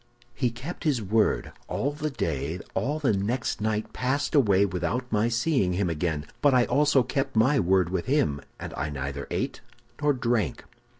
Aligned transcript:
"He 0.33 0.49
kept 0.49 0.83
his 0.83 0.99
word. 0.99 1.51
All 1.67 1.91
the 1.91 2.09
day, 2.09 2.59
all 2.73 2.97
the 2.97 3.13
next 3.13 3.61
night 3.61 3.93
passed 3.93 4.33
away 4.33 4.65
without 4.65 5.05
my 5.11 5.27
seeing 5.29 5.73
him 5.73 5.91
again. 5.91 6.25
But 6.41 6.55
I 6.55 6.65
also 6.65 7.03
kept 7.03 7.35
my 7.35 7.59
word 7.59 7.89
with 7.91 8.07
him, 8.07 8.41
and 8.59 8.73
I 8.75 8.89
neither 8.89 9.27
ate 9.29 9.61
nor 10.01 10.13
drank. 10.13 10.63